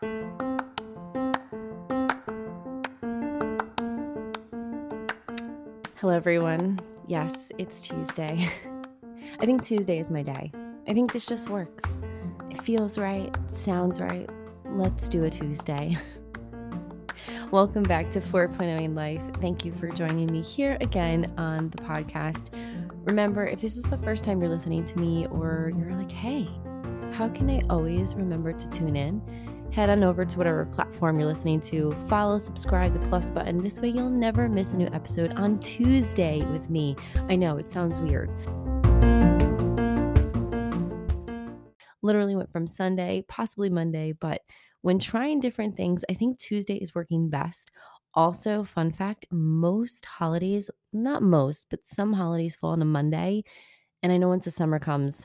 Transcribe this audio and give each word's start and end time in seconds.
Hello, 0.00 0.12
everyone. 6.10 6.78
Yes, 7.08 7.50
it's 7.58 7.82
Tuesday. 7.82 8.48
I 9.40 9.46
think 9.46 9.64
Tuesday 9.64 9.98
is 9.98 10.08
my 10.10 10.22
day. 10.22 10.52
I 10.86 10.92
think 10.94 11.12
this 11.12 11.26
just 11.26 11.48
works. 11.48 12.00
It 12.48 12.62
feels 12.62 12.96
right, 12.96 13.36
sounds 13.48 14.00
right. 14.00 14.30
Let's 14.64 15.08
do 15.08 15.24
a 15.24 15.30
Tuesday. 15.30 15.98
Welcome 17.50 17.82
back 17.82 18.12
to 18.12 18.20
4.0 18.20 18.80
in 18.80 18.94
Life. 18.94 19.22
Thank 19.40 19.64
you 19.64 19.72
for 19.72 19.88
joining 19.88 20.30
me 20.30 20.42
here 20.42 20.78
again 20.80 21.34
on 21.36 21.70
the 21.70 21.78
podcast. 21.78 22.50
Remember, 23.04 23.44
if 23.48 23.60
this 23.60 23.76
is 23.76 23.82
the 23.82 23.98
first 23.98 24.22
time 24.22 24.40
you're 24.40 24.50
listening 24.50 24.84
to 24.84 24.96
me, 24.96 25.26
or 25.26 25.72
you're 25.76 25.96
like, 25.96 26.12
hey, 26.12 26.48
how 27.10 27.28
can 27.28 27.50
I 27.50 27.62
always 27.68 28.14
remember 28.14 28.52
to 28.52 28.68
tune 28.68 28.94
in? 28.94 29.20
Head 29.72 29.90
on 29.90 30.02
over 30.02 30.24
to 30.24 30.38
whatever 30.38 30.64
platform 30.66 31.18
you're 31.18 31.28
listening 31.28 31.60
to, 31.60 31.94
follow, 32.08 32.38
subscribe, 32.38 32.92
the 32.92 33.08
plus 33.08 33.30
button. 33.30 33.62
This 33.62 33.80
way, 33.80 33.88
you'll 33.88 34.10
never 34.10 34.48
miss 34.48 34.72
a 34.72 34.76
new 34.76 34.88
episode 34.92 35.32
on 35.34 35.58
Tuesday 35.60 36.44
with 36.46 36.70
me. 36.70 36.96
I 37.28 37.36
know 37.36 37.58
it 37.58 37.68
sounds 37.68 38.00
weird. 38.00 38.30
Literally 42.02 42.36
went 42.36 42.50
from 42.50 42.66
Sunday, 42.66 43.24
possibly 43.28 43.68
Monday, 43.68 44.12
but 44.12 44.40
when 44.82 44.98
trying 44.98 45.40
different 45.40 45.76
things, 45.76 46.04
I 46.08 46.14
think 46.14 46.38
Tuesday 46.38 46.76
is 46.76 46.94
working 46.94 47.28
best. 47.28 47.70
Also, 48.14 48.64
fun 48.64 48.90
fact 48.90 49.26
most 49.30 50.06
holidays, 50.06 50.70
not 50.92 51.22
most, 51.22 51.66
but 51.70 51.84
some 51.84 52.12
holidays 52.12 52.56
fall 52.56 52.70
on 52.70 52.82
a 52.82 52.86
Monday. 52.86 53.44
And 54.02 54.12
I 54.12 54.16
know 54.16 54.28
once 54.28 54.44
the 54.44 54.50
summer 54.50 54.78
comes, 54.78 55.24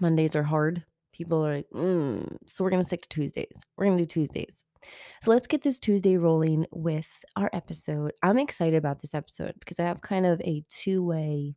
Mondays 0.00 0.34
are 0.36 0.42
hard 0.42 0.84
people 1.16 1.46
are 1.46 1.56
like, 1.56 1.70
mm, 1.72 2.36
so 2.46 2.62
we're 2.62 2.70
going 2.70 2.82
to 2.82 2.86
stick 2.86 3.02
to 3.02 3.08
Tuesdays. 3.08 3.56
We're 3.76 3.86
going 3.86 3.98
to 3.98 4.04
do 4.04 4.08
Tuesdays. 4.08 4.62
So 5.22 5.30
let's 5.30 5.46
get 5.46 5.62
this 5.62 5.78
Tuesday 5.78 6.16
rolling 6.16 6.66
with 6.70 7.24
our 7.36 7.50
episode. 7.52 8.12
I'm 8.22 8.38
excited 8.38 8.76
about 8.76 9.00
this 9.00 9.14
episode 9.14 9.54
because 9.58 9.80
I 9.80 9.84
have 9.84 10.00
kind 10.00 10.26
of 10.26 10.40
a 10.42 10.62
two 10.68 11.02
way 11.02 11.54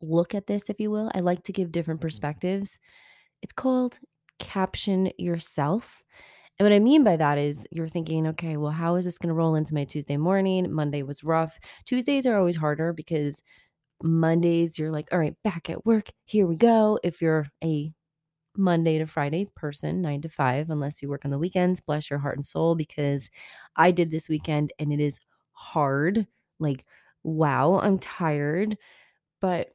look 0.00 0.34
at 0.34 0.46
this, 0.46 0.68
if 0.68 0.78
you 0.78 0.90
will. 0.90 1.10
I 1.14 1.20
like 1.20 1.42
to 1.44 1.52
give 1.52 1.72
different 1.72 2.00
perspectives. 2.00 2.78
It's 3.42 3.52
called 3.52 3.98
Caption 4.38 5.10
Yourself. 5.18 6.02
And 6.58 6.64
what 6.64 6.74
I 6.74 6.78
mean 6.78 7.04
by 7.04 7.16
that 7.16 7.38
is 7.38 7.66
you're 7.70 7.88
thinking, 7.88 8.26
okay, 8.28 8.56
well, 8.56 8.72
how 8.72 8.94
is 8.96 9.04
this 9.04 9.18
going 9.18 9.28
to 9.28 9.34
roll 9.34 9.56
into 9.56 9.74
my 9.74 9.84
Tuesday 9.84 10.16
morning? 10.16 10.72
Monday 10.72 11.02
was 11.02 11.24
rough. 11.24 11.58
Tuesdays 11.84 12.26
are 12.26 12.38
always 12.38 12.56
harder 12.56 12.92
because 12.92 13.42
Mondays, 14.02 14.78
you're 14.78 14.90
like, 14.90 15.08
all 15.12 15.18
right, 15.18 15.34
back 15.44 15.68
at 15.68 15.84
work. 15.84 16.10
Here 16.24 16.46
we 16.46 16.56
go. 16.56 16.98
If 17.02 17.20
you're 17.20 17.46
a 17.62 17.92
Monday 18.56 18.98
to 18.98 19.06
Friday 19.06 19.46
person, 19.54 20.00
nine 20.02 20.20
to 20.22 20.28
five, 20.28 20.70
unless 20.70 21.02
you 21.02 21.08
work 21.08 21.24
on 21.24 21.30
the 21.30 21.38
weekends. 21.38 21.80
Bless 21.80 22.10
your 22.10 22.18
heart 22.18 22.36
and 22.36 22.46
soul, 22.46 22.74
because 22.74 23.30
I 23.76 23.90
did 23.90 24.10
this 24.10 24.28
weekend 24.28 24.72
and 24.78 24.92
it 24.92 25.00
is 25.00 25.18
hard. 25.52 26.26
Like, 26.58 26.84
wow, 27.22 27.80
I'm 27.80 27.98
tired. 27.98 28.78
But 29.40 29.74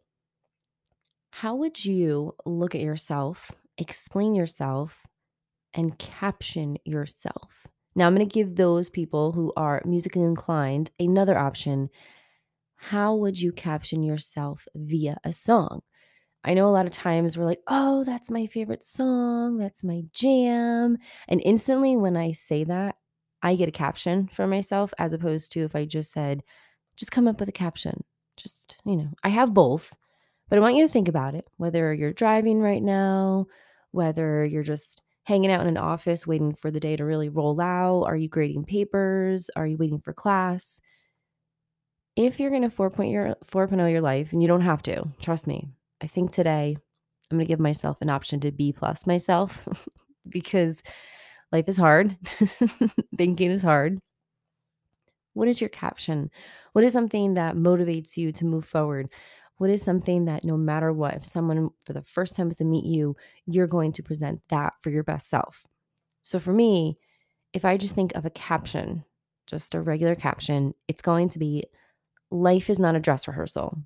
how 1.31 1.55
would 1.55 1.83
you 1.83 2.35
look 2.45 2.75
at 2.75 2.81
yourself, 2.81 3.51
explain 3.77 4.35
yourself, 4.35 5.05
and 5.73 5.97
caption 5.97 6.77
yourself? 6.83 7.67
Now, 7.95 8.07
I'm 8.07 8.15
going 8.15 8.27
to 8.27 8.33
give 8.33 8.55
those 8.55 8.89
people 8.89 9.31
who 9.31 9.53
are 9.55 9.81
musically 9.85 10.23
inclined 10.23 10.91
another 10.99 11.37
option. 11.37 11.89
How 12.75 13.15
would 13.15 13.39
you 13.39 13.51
caption 13.51 14.01
yourself 14.01 14.67
via 14.75 15.17
a 15.23 15.31
song? 15.31 15.81
I 16.43 16.53
know 16.55 16.67
a 16.67 16.71
lot 16.71 16.87
of 16.87 16.91
times 16.91 17.37
we're 17.37 17.45
like, 17.45 17.61
oh, 17.67 18.03
that's 18.03 18.31
my 18.31 18.47
favorite 18.47 18.83
song. 18.83 19.57
That's 19.57 19.83
my 19.83 20.01
jam. 20.13 20.97
And 21.27 21.41
instantly, 21.45 21.95
when 21.97 22.17
I 22.17 22.31
say 22.31 22.63
that, 22.63 22.95
I 23.43 23.55
get 23.55 23.69
a 23.69 23.71
caption 23.71 24.29
for 24.33 24.47
myself 24.47 24.93
as 24.97 25.13
opposed 25.13 25.51
to 25.51 25.61
if 25.61 25.75
I 25.75 25.85
just 25.85 26.11
said, 26.11 26.41
just 26.95 27.11
come 27.11 27.27
up 27.27 27.39
with 27.39 27.49
a 27.49 27.53
caption. 27.53 28.03
Just, 28.37 28.77
you 28.85 28.95
know, 28.95 29.09
I 29.23 29.29
have 29.29 29.53
both, 29.53 29.95
but 30.49 30.57
I 30.57 30.61
want 30.61 30.75
you 30.75 30.85
to 30.85 30.91
think 30.91 31.07
about 31.07 31.35
it 31.35 31.47
whether 31.57 31.93
you're 31.93 32.13
driving 32.13 32.59
right 32.59 32.81
now, 32.81 33.45
whether 33.91 34.43
you're 34.45 34.63
just 34.63 35.01
hanging 35.23 35.51
out 35.51 35.61
in 35.61 35.67
an 35.67 35.77
office 35.77 36.25
waiting 36.25 36.53
for 36.53 36.71
the 36.71 36.79
day 36.79 36.95
to 36.95 37.05
really 37.05 37.29
roll 37.29 37.59
out. 37.61 38.03
Are 38.03 38.15
you 38.15 38.27
grading 38.27 38.65
papers? 38.65 39.49
Are 39.55 39.67
you 39.67 39.77
waiting 39.77 40.01
for 40.01 40.13
class? 40.13 40.81
If 42.15 42.39
you're 42.39 42.49
going 42.49 42.63
to 42.63 42.75
4.0 42.75 43.11
your, 43.11 43.35
4.0 43.45 43.91
your 43.91 44.01
life, 44.01 44.33
and 44.33 44.41
you 44.41 44.47
don't 44.47 44.61
have 44.61 44.83
to, 44.83 45.07
trust 45.21 45.47
me, 45.47 45.69
I 46.01 46.07
think 46.07 46.31
today 46.31 46.75
I'm 47.29 47.37
going 47.37 47.45
to 47.45 47.51
give 47.51 47.59
myself 47.59 47.97
an 48.01 48.09
option 48.09 48.39
to 48.41 48.51
B 48.51 48.73
plus 48.73 49.05
myself 49.05 49.67
because 50.29 50.81
life 51.51 51.65
is 51.67 51.77
hard. 51.77 52.17
Thinking 53.17 53.51
is 53.51 53.61
hard. 53.61 53.99
What 55.33 55.47
is 55.47 55.61
your 55.61 55.69
caption? 55.69 56.29
What 56.73 56.83
is 56.83 56.91
something 56.91 57.35
that 57.35 57.55
motivates 57.55 58.17
you 58.17 58.31
to 58.33 58.45
move 58.45 58.65
forward? 58.65 59.09
What 59.57 59.69
is 59.69 59.83
something 59.83 60.25
that 60.25 60.43
no 60.43 60.57
matter 60.57 60.91
what, 60.91 61.13
if 61.13 61.23
someone 61.23 61.69
for 61.85 61.93
the 61.93 62.01
first 62.01 62.35
time 62.35 62.49
is 62.49 62.57
to 62.57 62.65
meet 62.65 62.83
you, 62.83 63.15
you're 63.45 63.67
going 63.67 63.91
to 63.93 64.03
present 64.03 64.41
that 64.49 64.73
for 64.81 64.89
your 64.89 65.03
best 65.03 65.29
self? 65.29 65.65
So 66.23 66.39
for 66.39 66.51
me, 66.51 66.97
if 67.53 67.63
I 67.63 67.77
just 67.77 67.95
think 67.95 68.13
of 68.15 68.25
a 68.25 68.31
caption, 68.31 69.05
just 69.45 69.75
a 69.75 69.81
regular 69.81 70.15
caption, 70.15 70.73
it's 70.87 71.01
going 71.01 71.29
to 71.29 71.39
be 71.39 71.65
life 72.31 72.69
is 72.69 72.79
not 72.79 72.95
a 72.95 72.99
dress 72.99 73.27
rehearsal 73.27 73.77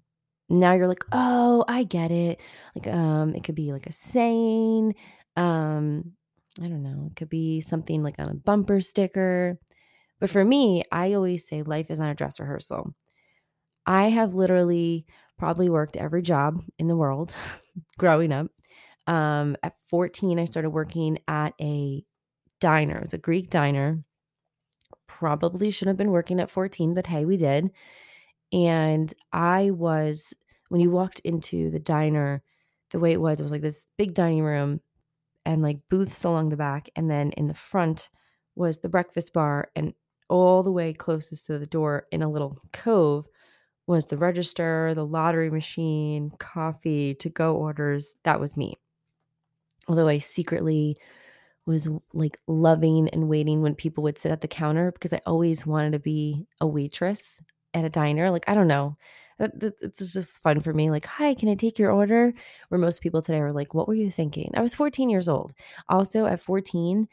now 0.49 0.73
you're 0.73 0.87
like, 0.87 1.03
"Oh, 1.11 1.65
I 1.67 1.83
get 1.83 2.11
it." 2.11 2.39
Like, 2.75 2.87
um, 2.93 3.33
it 3.35 3.43
could 3.43 3.55
be 3.55 3.71
like 3.73 3.87
a 3.87 3.91
saying, 3.91 4.95
um, 5.35 6.13
I 6.61 6.67
don't 6.67 6.83
know, 6.83 7.07
it 7.11 7.15
could 7.15 7.29
be 7.29 7.61
something 7.61 8.03
like 8.03 8.15
on 8.19 8.29
a 8.29 8.33
bumper 8.33 8.79
sticker. 8.81 9.59
But 10.19 10.29
for 10.29 10.43
me, 10.45 10.83
I 10.91 11.13
always 11.13 11.47
say 11.47 11.63
life 11.63 11.91
is 11.91 11.99
not 11.99 12.11
a 12.11 12.15
dress 12.15 12.39
rehearsal. 12.39 12.93
I 13.85 14.09
have 14.09 14.35
literally 14.35 15.05
probably 15.37 15.69
worked 15.69 15.97
every 15.97 16.21
job 16.21 16.61
in 16.79 16.87
the 16.87 16.95
world 16.95 17.35
growing 17.97 18.31
up. 18.31 18.47
Um, 19.07 19.55
at 19.61 19.73
14, 19.89 20.39
I 20.39 20.45
started 20.45 20.71
working 20.71 21.19
at 21.27 21.53
a 21.61 22.03
diner. 22.59 22.99
It's 22.99 23.13
a 23.13 23.19
Greek 23.19 23.49
diner. 23.49 24.03
Probably 25.07 25.69
shouldn't 25.69 25.93
have 25.93 25.97
been 25.97 26.11
working 26.11 26.39
at 26.39 26.49
14, 26.49 26.93
but 26.93 27.07
hey, 27.07 27.25
we 27.25 27.37
did. 27.37 27.71
And 28.55 29.13
I 29.33 29.71
was, 29.71 30.33
when 30.69 30.79
you 30.79 30.89
walked 30.89 31.19
into 31.19 31.69
the 31.69 31.79
diner, 31.79 32.41
the 32.91 32.99
way 32.99 33.11
it 33.11 33.19
was, 33.19 33.39
it 33.39 33.43
was 33.43 33.51
like 33.51 33.61
this 33.61 33.89
big 33.97 34.13
dining 34.13 34.43
room 34.43 34.79
and 35.45 35.61
like 35.61 35.79
booths 35.89 36.23
along 36.23 36.49
the 36.49 36.57
back. 36.57 36.89
And 36.95 37.11
then 37.11 37.31
in 37.33 37.47
the 37.49 37.53
front 37.53 38.09
was 38.55 38.79
the 38.79 38.87
breakfast 38.87 39.33
bar. 39.33 39.71
And 39.75 39.93
all 40.29 40.63
the 40.63 40.71
way 40.71 40.93
closest 40.93 41.47
to 41.47 41.59
the 41.59 41.65
door 41.65 42.07
in 42.13 42.21
a 42.23 42.31
little 42.31 42.57
cove 42.71 43.27
was 43.87 44.05
the 44.05 44.17
register, 44.17 44.93
the 44.95 45.05
lottery 45.05 45.51
machine, 45.51 46.31
coffee, 46.39 47.13
to 47.15 47.29
go 47.29 47.57
orders. 47.57 48.15
That 48.23 48.39
was 48.39 48.55
me. 48.55 48.75
Although 49.89 50.07
I 50.07 50.19
secretly 50.19 50.95
was 51.65 51.89
like 52.13 52.39
loving 52.47 53.09
and 53.09 53.27
waiting 53.27 53.61
when 53.61 53.75
people 53.75 54.01
would 54.03 54.17
sit 54.17 54.31
at 54.31 54.39
the 54.39 54.47
counter 54.47 54.93
because 54.93 55.11
I 55.11 55.19
always 55.25 55.65
wanted 55.65 55.91
to 55.91 55.99
be 55.99 56.47
a 56.61 56.65
waitress 56.65 57.41
at 57.75 57.85
a 57.85 57.89
diner. 57.89 58.31
Like, 58.31 58.45
I 58.47 58.55
don't 58.55 58.67
know. 58.67 58.97
It's 59.37 60.13
just 60.13 60.41
fun 60.41 60.61
for 60.61 60.73
me. 60.73 60.89
Like, 60.89 61.05
hi, 61.05 61.35
can 61.35 61.49
I 61.49 61.55
take 61.55 61.77
your 61.77 61.91
order? 61.91 62.33
Where 62.69 62.79
most 62.79 63.01
people 63.01 63.21
today 63.21 63.39
are 63.39 63.51
like, 63.51 63.73
what 63.73 63.87
were 63.87 63.93
you 63.93 64.09
thinking? 64.09 64.49
I 64.55 64.61
was 64.61 64.73
14 64.73 65.09
years 65.09 65.29
old. 65.29 65.53
Also, 65.89 66.25
at 66.25 66.39
14, 66.39 67.07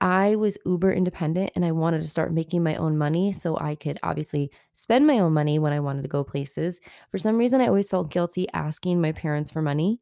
I 0.00 0.36
was 0.36 0.58
uber 0.66 0.92
independent 0.92 1.52
and 1.54 1.64
I 1.64 1.72
wanted 1.72 2.02
to 2.02 2.08
start 2.08 2.34
making 2.34 2.62
my 2.62 2.76
own 2.76 2.98
money 2.98 3.32
so 3.32 3.56
I 3.58 3.76
could 3.76 3.98
obviously 4.02 4.50
spend 4.74 5.06
my 5.06 5.20
own 5.20 5.32
money 5.32 5.58
when 5.58 5.72
I 5.72 5.80
wanted 5.80 6.02
to 6.02 6.08
go 6.08 6.22
places. 6.22 6.80
For 7.10 7.16
some 7.16 7.38
reason, 7.38 7.62
I 7.62 7.68
always 7.68 7.88
felt 7.88 8.10
guilty 8.10 8.46
asking 8.52 9.00
my 9.00 9.12
parents 9.12 9.50
for 9.50 9.62
money. 9.62 10.00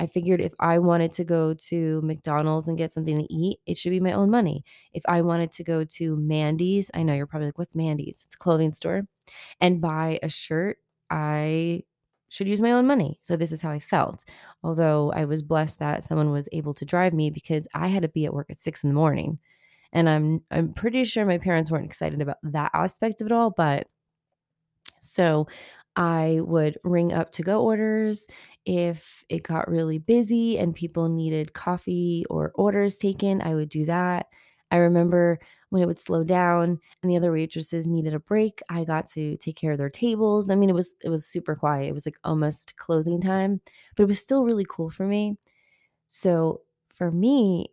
I 0.00 0.06
figured 0.06 0.42
if 0.42 0.52
I 0.60 0.78
wanted 0.78 1.12
to 1.12 1.24
go 1.24 1.54
to 1.54 2.00
McDonald's 2.02 2.68
and 2.68 2.76
get 2.76 2.92
something 2.92 3.18
to 3.18 3.32
eat, 3.32 3.60
it 3.64 3.78
should 3.78 3.90
be 3.90 4.00
my 4.00 4.12
own 4.12 4.30
money. 4.30 4.64
If 4.92 5.02
I 5.08 5.22
wanted 5.22 5.52
to 5.52 5.64
go 5.64 5.84
to 5.84 6.16
Mandee's, 6.16 6.90
I 6.92 7.02
know 7.02 7.14
you're 7.14 7.26
probably 7.26 7.46
like, 7.46 7.58
what's 7.58 7.74
Mandee's? 7.74 8.22
It's 8.26 8.34
a 8.34 8.38
clothing 8.38 8.74
store, 8.74 9.08
and 9.60 9.80
buy 9.80 10.18
a 10.22 10.28
shirt, 10.28 10.78
I 11.10 11.82
should 12.28 12.48
use 12.48 12.60
my 12.60 12.72
own 12.72 12.86
money. 12.86 13.18
So 13.22 13.36
this 13.36 13.52
is 13.52 13.62
how 13.62 13.70
I 13.70 13.80
felt. 13.80 14.24
Although 14.62 15.12
I 15.12 15.24
was 15.24 15.42
blessed 15.42 15.78
that 15.78 16.04
someone 16.04 16.30
was 16.30 16.48
able 16.52 16.74
to 16.74 16.84
drive 16.84 17.14
me 17.14 17.30
because 17.30 17.66
I 17.74 17.88
had 17.88 18.02
to 18.02 18.08
be 18.08 18.26
at 18.26 18.34
work 18.34 18.50
at 18.50 18.58
six 18.58 18.82
in 18.84 18.90
the 18.90 18.94
morning. 18.94 19.38
And 19.92 20.08
I'm 20.08 20.42
I'm 20.50 20.74
pretty 20.74 21.04
sure 21.04 21.24
my 21.24 21.38
parents 21.38 21.70
weren't 21.70 21.86
excited 21.86 22.20
about 22.20 22.36
that 22.42 22.70
aspect 22.74 23.20
of 23.20 23.26
it 23.26 23.32
all, 23.32 23.50
but 23.50 23.86
so 25.00 25.48
I 25.96 26.40
would 26.42 26.78
ring 26.84 27.12
up 27.12 27.32
to 27.32 27.42
go 27.42 27.62
orders 27.62 28.26
if 28.66 29.24
it 29.28 29.42
got 29.42 29.68
really 29.68 29.98
busy 29.98 30.58
and 30.58 30.74
people 30.74 31.08
needed 31.08 31.54
coffee 31.54 32.24
or 32.28 32.52
orders 32.54 32.96
taken, 32.96 33.40
I 33.42 33.54
would 33.54 33.70
do 33.70 33.84
that. 33.86 34.26
I 34.70 34.76
remember 34.76 35.40
when 35.70 35.82
it 35.82 35.86
would 35.86 35.98
slow 36.00 36.24
down 36.24 36.80
and 37.02 37.10
the 37.10 37.16
other 37.16 37.32
waitresses 37.32 37.86
needed 37.86 38.14
a 38.14 38.20
break, 38.20 38.62
I 38.70 38.84
got 38.84 39.06
to 39.08 39.36
take 39.38 39.56
care 39.56 39.72
of 39.72 39.78
their 39.78 39.90
tables. 39.90 40.50
I 40.50 40.54
mean, 40.54 40.70
it 40.70 40.74
was 40.74 40.94
it 41.02 41.10
was 41.10 41.26
super 41.26 41.54
quiet. 41.56 41.88
It 41.88 41.94
was 41.94 42.06
like 42.06 42.18
almost 42.24 42.76
closing 42.76 43.20
time, 43.20 43.60
but 43.96 44.04
it 44.04 44.08
was 44.08 44.20
still 44.20 44.44
really 44.44 44.66
cool 44.68 44.90
for 44.90 45.06
me. 45.06 45.36
So, 46.08 46.62
for 46.88 47.10
me, 47.10 47.68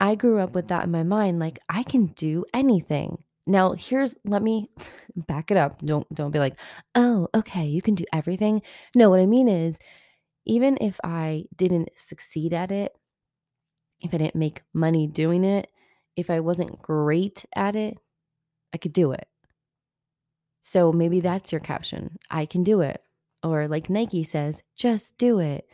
I 0.00 0.14
grew 0.14 0.38
up 0.40 0.54
with 0.54 0.68
that 0.68 0.84
in 0.84 0.90
my 0.90 1.02
mind, 1.02 1.38
like, 1.38 1.58
I 1.68 1.82
can 1.82 2.06
do 2.08 2.44
anything. 2.54 3.24
Now, 3.46 3.72
here's 3.72 4.16
let 4.24 4.42
me 4.42 4.70
back 5.16 5.50
it 5.50 5.56
up. 5.56 5.80
Don't 5.84 6.12
don't 6.14 6.30
be 6.30 6.38
like, 6.38 6.58
"Oh, 6.94 7.28
okay, 7.34 7.66
you 7.66 7.82
can 7.82 7.94
do 7.94 8.04
everything." 8.12 8.62
No, 8.94 9.10
what 9.10 9.20
I 9.20 9.26
mean 9.26 9.48
is, 9.48 9.78
even 10.46 10.78
if 10.80 11.00
I 11.04 11.46
didn't 11.56 11.90
succeed 11.96 12.52
at 12.54 12.70
it, 12.72 12.94
if 14.00 14.12
I 14.12 14.18
didn't 14.18 14.34
make 14.36 14.62
money 14.72 15.06
doing 15.06 15.44
it, 15.44 15.68
if 16.16 16.30
I 16.30 16.40
wasn't 16.40 16.82
great 16.82 17.44
at 17.54 17.76
it, 17.76 17.98
I 18.72 18.78
could 18.78 18.92
do 18.92 19.12
it. 19.12 19.26
So 20.62 20.92
maybe 20.92 21.20
that's 21.20 21.52
your 21.52 21.60
caption. 21.60 22.16
I 22.30 22.46
can 22.46 22.62
do 22.62 22.80
it. 22.80 23.00
Or 23.42 23.68
like 23.68 23.90
Nike 23.90 24.24
says, 24.24 24.62
just 24.76 25.18
do 25.18 25.38
it. 25.38 25.66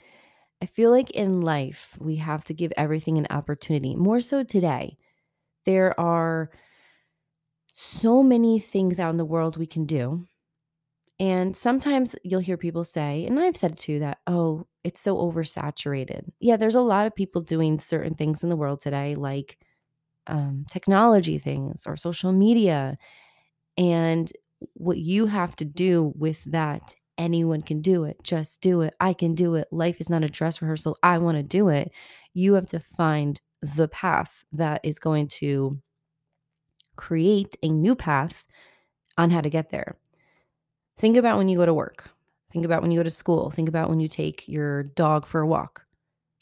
I 0.61 0.67
feel 0.67 0.91
like 0.91 1.11
in 1.11 1.41
life, 1.41 1.97
we 1.99 2.17
have 2.17 2.45
to 2.47 2.55
give 2.55 2.73
everything 2.77 3.17
an 3.17 3.27
opportunity, 3.31 3.95
more 3.95 4.21
so 4.21 4.43
today. 4.43 4.99
There 5.65 5.99
are 5.99 6.51
so 7.69 8.23
many 8.23 8.59
things 8.59 8.99
out 9.01 9.11
in 9.11 9.17
the 9.17 9.25
world 9.25 9.57
we 9.57 9.67
can 9.67 9.87
do. 9.87 10.27
And 11.19 11.55
sometimes 11.55 12.17
you'll 12.25 12.41
hear 12.41 12.57
people 12.57 12.83
say, 12.83 13.27
and 13.27 13.39
I've 13.39 13.57
said 13.57 13.73
it 13.73 13.79
too, 13.79 14.01
that, 14.01 14.19
oh, 14.27 14.67
it's 14.85 15.01
so 15.01 15.17
oversaturated. 15.17 16.31
Yeah, 16.41 16.57
there's 16.57 16.75
a 16.75 16.81
lot 16.81 17.07
of 17.07 17.15
people 17.15 17.43
doing 17.43 17.79
certain 17.79 18.15
things 18.15 18.43
in 18.43 18.49
the 18.49 18.57
world 18.57 18.81
today, 18.81 19.15
like 19.15 19.59
um, 20.31 20.65
technology 20.71 21.39
things 21.39 21.83
or 21.87 21.97
social 21.97 22.33
media. 22.33 22.97
And 23.77 24.33
what 24.75 24.99
you 24.99 25.27
have 25.27 25.57
to 25.57 25.65
do 25.65 26.13
with 26.17 26.45
that, 26.45 26.95
anyone 27.19 27.63
can 27.63 27.81
do 27.81 28.05
it. 28.05 28.19
Just 28.23 28.61
do 28.61 28.81
it. 28.83 28.95
I 29.01 29.13
can 29.13 29.35
do 29.35 29.55
it. 29.55 29.67
Life 29.71 30.01
is 30.01 30.09
not 30.09 30.25
a 30.25 30.29
dress 30.29 30.63
rehearsal. 30.63 30.99
I 31.03 31.19
want 31.19 31.37
to 31.37 31.43
do 31.43 31.69
it. 31.69 31.91
You 32.35 32.55
have 32.55 32.67
to 32.69 32.81
find 32.81 33.41
the 33.63 33.89
path 33.89 34.45
that 34.53 34.81
is 34.85 34.99
going 34.99 35.29
to 35.29 35.79
create 36.97 37.57
a 37.63 37.69
new 37.69 37.95
path 37.95 38.45
on 39.19 39.31
how 39.31 39.41
to 39.41 39.51
get 39.51 39.71
there. 39.71 39.97
Think 40.99 41.17
about 41.17 41.39
when 41.39 41.49
you 41.49 41.57
go 41.57 41.67
to 41.67 41.75
work. 41.75 42.11
Think 42.53 42.65
about 42.65 42.83
when 42.83 42.91
you 42.91 42.99
go 42.99 43.05
to 43.05 43.11
school. 43.11 43.51
Think 43.51 43.69
about 43.69 43.89
when 43.89 44.01
you 44.01 44.09
take 44.09 44.47
your 44.49 44.83
dog 44.83 45.27
for 45.27 45.41
a 45.41 45.47
walk. 45.47 45.85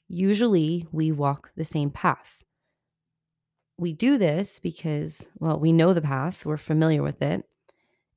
Usually, 0.08 0.86
we 0.90 1.12
walk 1.12 1.50
the 1.56 1.64
same 1.64 1.90
path. 1.90 2.42
We 3.78 3.92
do 3.92 4.18
this 4.18 4.58
because, 4.58 5.28
well, 5.38 5.58
we 5.58 5.72
know 5.72 5.94
the 5.94 6.02
path, 6.02 6.44
we're 6.44 6.56
familiar 6.56 7.02
with 7.02 7.22
it, 7.22 7.44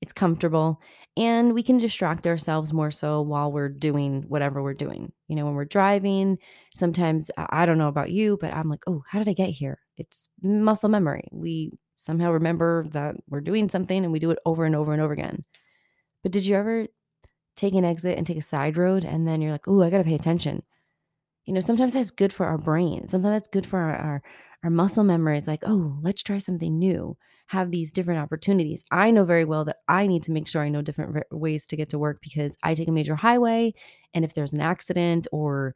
it's 0.01 0.13
comfortable, 0.13 0.81
and 1.17 1.53
we 1.53 1.63
can 1.63 1.77
distract 1.77 2.27
ourselves 2.27 2.73
more 2.73 2.91
so 2.91 3.21
while 3.21 3.51
we're 3.51 3.69
doing 3.69 4.23
whatever 4.27 4.63
we're 4.63 4.73
doing. 4.73 5.11
You 5.27 5.35
know, 5.35 5.45
when 5.45 5.55
we're 5.55 5.65
driving, 5.65 6.39
sometimes 6.75 7.31
I 7.37 7.65
don't 7.65 7.77
know 7.77 7.89
about 7.89 8.11
you, 8.11 8.37
but 8.41 8.53
I'm 8.53 8.69
like, 8.69 8.83
oh, 8.87 9.03
how 9.07 9.19
did 9.19 9.29
I 9.29 9.33
get 9.33 9.51
here? 9.51 9.79
It's 9.97 10.29
muscle 10.41 10.89
memory. 10.89 11.27
We 11.31 11.73
somehow 11.97 12.31
remember 12.31 12.87
that 12.91 13.15
we're 13.29 13.41
doing 13.41 13.69
something 13.69 14.03
and 14.03 14.11
we 14.11 14.19
do 14.19 14.31
it 14.31 14.39
over 14.45 14.65
and 14.65 14.75
over 14.75 14.93
and 14.93 15.01
over 15.01 15.13
again. 15.13 15.45
But 16.23 16.31
did 16.31 16.45
you 16.45 16.55
ever 16.55 16.87
take 17.55 17.75
an 17.75 17.85
exit 17.85 18.17
and 18.17 18.27
take 18.27 18.37
a 18.37 18.41
side 18.43 18.77
road 18.77 19.05
and 19.05 19.27
then 19.27 19.41
you're 19.41 19.51
like, 19.51 19.67
oh, 19.67 19.81
I 19.83 19.89
got 19.89 19.99
to 19.99 20.03
pay 20.03 20.15
attention? 20.15 20.63
You 21.45 21.53
know, 21.53 21.59
sometimes 21.59 21.93
that's 21.93 22.11
good 22.11 22.33
for 22.33 22.45
our 22.45 22.57
brain. 22.57 23.07
Sometimes 23.07 23.33
that's 23.35 23.47
good 23.47 23.65
for 23.65 23.79
our, 23.79 23.95
our, 23.95 24.23
our 24.63 24.69
muscle 24.69 25.03
memory. 25.03 25.37
It's 25.37 25.47
like, 25.47 25.63
oh, 25.65 25.97
let's 26.01 26.23
try 26.23 26.37
something 26.37 26.77
new, 26.77 27.17
have 27.47 27.71
these 27.71 27.91
different 27.91 28.21
opportunities. 28.21 28.83
I 28.91 29.11
know 29.11 29.25
very 29.25 29.45
well 29.45 29.65
that 29.65 29.77
I 29.87 30.07
need 30.07 30.23
to 30.23 30.31
make 30.31 30.47
sure 30.47 30.61
I 30.61 30.69
know 30.69 30.81
different 30.81 31.25
ways 31.31 31.65
to 31.67 31.75
get 31.75 31.89
to 31.89 31.99
work 31.99 32.19
because 32.21 32.57
I 32.63 32.73
take 32.75 32.87
a 32.87 32.91
major 32.91 33.15
highway. 33.15 33.73
And 34.13 34.23
if 34.23 34.33
there's 34.33 34.53
an 34.53 34.61
accident 34.61 35.27
or 35.31 35.75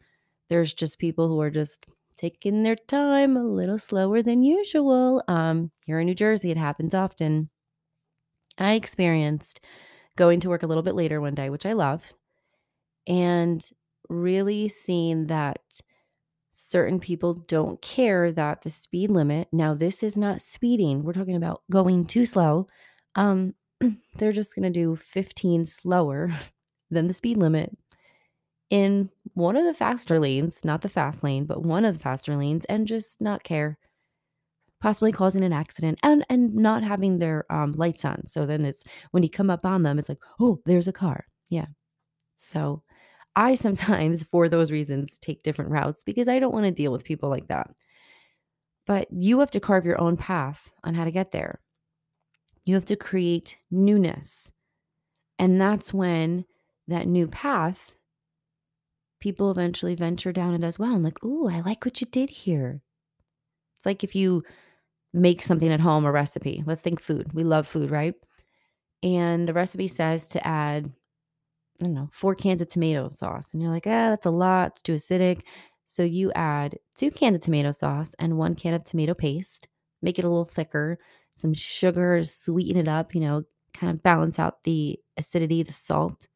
there's 0.49 0.73
just 0.73 0.99
people 0.99 1.27
who 1.27 1.41
are 1.41 1.49
just 1.49 1.85
taking 2.17 2.63
their 2.63 2.75
time 2.75 3.35
a 3.35 3.43
little 3.43 3.77
slower 3.77 4.21
than 4.21 4.43
usual. 4.43 5.23
Um, 5.27 5.71
here 5.85 5.99
in 5.99 6.05
New 6.05 6.15
Jersey, 6.15 6.51
it 6.51 6.57
happens 6.57 6.93
often. 6.93 7.49
I 8.57 8.73
experienced 8.73 9.59
going 10.15 10.39
to 10.41 10.49
work 10.49 10.63
a 10.63 10.67
little 10.67 10.83
bit 10.83 10.95
later 10.95 11.19
one 11.19 11.35
day, 11.35 11.49
which 11.49 11.65
I 11.65 11.73
loved, 11.73 12.13
and 13.05 13.67
really 14.07 14.69
seeing 14.69 15.27
that 15.27 15.59
certain 16.69 16.99
people 16.99 17.33
don't 17.33 17.81
care 17.81 18.31
that 18.31 18.61
the 18.61 18.69
speed 18.69 19.11
limit 19.11 19.47
now 19.51 19.73
this 19.73 20.01
is 20.03 20.17
not 20.17 20.41
speeding 20.41 21.03
we're 21.03 21.13
talking 21.13 21.35
about 21.35 21.61
going 21.71 22.05
too 22.05 22.25
slow 22.25 22.67
um 23.15 23.53
they're 24.17 24.31
just 24.31 24.55
going 24.55 24.63
to 24.63 24.69
do 24.69 24.95
15 24.95 25.65
slower 25.65 26.31
than 26.91 27.07
the 27.07 27.13
speed 27.13 27.37
limit 27.37 27.75
in 28.69 29.09
one 29.33 29.55
of 29.55 29.65
the 29.65 29.73
faster 29.73 30.19
lanes, 30.19 30.65
not 30.65 30.81
the 30.81 30.89
fast 30.89 31.23
lane, 31.23 31.45
but 31.45 31.63
one 31.63 31.85
of 31.85 31.95
the 31.95 32.03
faster 32.03 32.35
lanes, 32.35 32.65
and 32.65 32.87
just 32.87 33.21
not 33.21 33.43
care, 33.43 33.77
possibly 34.81 35.11
causing 35.11 35.43
an 35.43 35.53
accident 35.53 35.99
and 36.03 36.25
and 36.29 36.53
not 36.55 36.83
having 36.83 37.19
their 37.19 37.45
um, 37.51 37.73
lights 37.73 38.05
on. 38.05 38.27
So 38.27 38.45
then 38.45 38.65
it's 38.65 38.83
when 39.11 39.23
you 39.23 39.29
come 39.29 39.49
up 39.49 39.65
on 39.65 39.83
them, 39.83 39.99
it's 39.99 40.09
like, 40.09 40.21
oh, 40.39 40.61
there's 40.65 40.87
a 40.87 40.93
car. 40.93 41.25
Yeah. 41.49 41.67
So 42.35 42.83
I 43.35 43.55
sometimes, 43.55 44.23
for 44.23 44.47
those 44.49 44.71
reasons, 44.71 45.17
take 45.17 45.43
different 45.43 45.71
routes 45.71 46.03
because 46.03 46.27
I 46.27 46.39
don't 46.39 46.53
want 46.53 46.65
to 46.65 46.71
deal 46.71 46.91
with 46.91 47.03
people 47.03 47.29
like 47.29 47.47
that. 47.47 47.69
But 48.87 49.07
you 49.11 49.39
have 49.39 49.51
to 49.51 49.59
carve 49.59 49.85
your 49.85 49.99
own 49.99 50.15
path 50.15 50.71
on 50.83 50.93
how 50.93 51.05
to 51.05 51.11
get 51.11 51.31
there. 51.31 51.59
You 52.65 52.75
have 52.75 52.85
to 52.85 52.95
create 52.95 53.57
newness. 53.71 54.51
And 55.37 55.59
that's 55.59 55.93
when 55.93 56.45
that 56.87 57.07
new 57.07 57.27
path 57.27 57.95
people 59.19 59.49
eventually 59.49 59.95
venture 59.95 60.31
down 60.31 60.53
it 60.53 60.63
as 60.63 60.77
well. 60.77 60.93
And 60.93 61.03
like, 61.03 61.23
ooh, 61.23 61.49
I 61.49 61.61
like 61.61 61.83
what 61.83 61.99
you 61.99 62.07
did 62.07 62.29
here. 62.29 62.81
It's 63.77 63.85
like 63.85 64.03
if 64.03 64.15
you 64.15 64.43
make 65.13 65.41
something 65.41 65.71
at 65.71 65.79
home, 65.79 66.05
a 66.05 66.11
recipe. 66.11 66.63
Let's 66.65 66.81
think 66.81 67.01
food. 67.01 67.33
We 67.33 67.43
love 67.43 67.67
food, 67.67 67.89
right? 67.89 68.13
And 69.01 69.47
the 69.47 69.53
recipe 69.53 69.87
says 69.87 70.27
to 70.29 70.45
add, 70.45 70.91
I 71.81 71.85
don't 71.85 71.93
know, 71.93 72.09
four 72.11 72.35
cans 72.35 72.61
of 72.61 72.67
tomato 72.69 73.09
sauce. 73.09 73.51
And 73.53 73.61
you're 73.61 73.71
like, 73.71 73.87
ah, 73.87 74.09
that's 74.09 74.25
a 74.25 74.31
lot. 74.31 74.71
It's 74.71 74.81
too 74.81 74.93
acidic. 74.93 75.41
So 75.85 76.03
you 76.03 76.31
add 76.33 76.77
two 76.95 77.11
cans 77.11 77.35
of 77.35 77.41
tomato 77.41 77.71
sauce 77.71 78.13
and 78.17 78.37
one 78.37 78.55
can 78.55 78.73
of 78.73 78.83
tomato 78.83 79.13
paste, 79.13 79.67
make 80.01 80.17
it 80.17 80.25
a 80.25 80.29
little 80.29 80.45
thicker, 80.45 80.97
some 81.33 81.53
sugar, 81.53 82.23
sweeten 82.23 82.77
it 82.77 82.87
up, 82.87 83.13
you 83.13 83.21
know, 83.21 83.43
kind 83.73 83.91
of 83.91 84.01
balance 84.01 84.39
out 84.39 84.63
the 84.63 84.99
acidity, 85.17 85.63
the 85.63 85.71
salt 85.73 86.27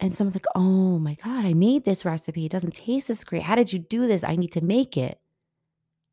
and 0.00 0.14
someone's 0.14 0.36
like, 0.36 0.46
"Oh 0.54 0.98
my 0.98 1.14
god, 1.14 1.44
I 1.46 1.54
made 1.54 1.84
this 1.84 2.04
recipe. 2.04 2.46
It 2.46 2.52
doesn't 2.52 2.74
taste 2.74 3.08
this 3.08 3.24
great. 3.24 3.42
How 3.42 3.54
did 3.54 3.72
you 3.72 3.78
do 3.78 4.06
this? 4.06 4.24
I 4.24 4.36
need 4.36 4.52
to 4.52 4.60
make 4.64 4.96
it." 4.96 5.20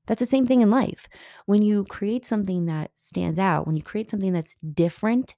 That's 0.05 0.19
the 0.19 0.25
same 0.25 0.47
thing 0.47 0.61
in 0.61 0.69
life. 0.69 1.07
When 1.45 1.61
you 1.61 1.85
create 1.85 2.25
something 2.25 2.65
that 2.65 2.91
stands 2.95 3.39
out, 3.39 3.67
when 3.67 3.77
you 3.77 3.83
create 3.83 4.09
something 4.09 4.33
that's 4.33 4.55
different, 4.73 5.35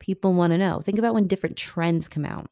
people 0.00 0.32
want 0.32 0.52
to 0.52 0.58
know. 0.58 0.80
Think 0.80 0.98
about 0.98 1.14
when 1.14 1.26
different 1.26 1.56
trends 1.56 2.08
come 2.08 2.24
out. 2.24 2.50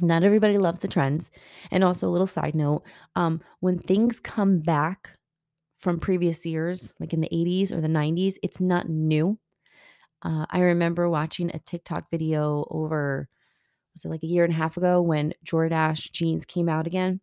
Not 0.00 0.22
everybody 0.22 0.56
loves 0.56 0.80
the 0.80 0.88
trends. 0.88 1.30
And 1.70 1.82
also, 1.82 2.08
a 2.08 2.10
little 2.10 2.26
side 2.26 2.54
note 2.54 2.82
um, 3.16 3.40
when 3.60 3.78
things 3.78 4.20
come 4.20 4.60
back 4.60 5.10
from 5.78 5.98
previous 5.98 6.46
years, 6.46 6.92
like 7.00 7.12
in 7.12 7.20
the 7.20 7.28
80s 7.32 7.72
or 7.72 7.80
the 7.80 7.88
90s, 7.88 8.36
it's 8.42 8.60
not 8.60 8.88
new. 8.88 9.38
Uh, 10.22 10.46
I 10.50 10.60
remember 10.60 11.08
watching 11.08 11.50
a 11.50 11.58
TikTok 11.58 12.10
video 12.10 12.66
over 12.70 13.28
was 13.94 14.04
it 14.04 14.08
like 14.08 14.22
a 14.22 14.28
year 14.28 14.44
and 14.44 14.52
a 14.52 14.56
half 14.56 14.76
ago 14.76 15.02
when 15.02 15.34
Jordache 15.44 16.12
jeans 16.12 16.44
came 16.44 16.68
out 16.68 16.86
again? 16.86 17.20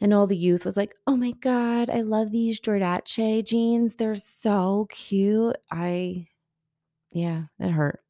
And 0.00 0.12
all 0.12 0.26
the 0.26 0.36
youth 0.36 0.64
was 0.64 0.76
like, 0.76 0.94
oh 1.06 1.16
my 1.16 1.32
God, 1.40 1.90
I 1.90 2.00
love 2.00 2.30
these 2.32 2.58
Jordache 2.58 3.44
jeans. 3.44 3.94
They're 3.94 4.16
so 4.16 4.86
cute. 4.90 5.56
I, 5.70 6.26
yeah, 7.12 7.44
it 7.60 7.70
hurt. 7.70 8.00